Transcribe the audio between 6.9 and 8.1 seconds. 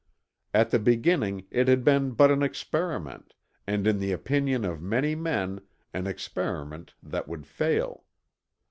that would fail.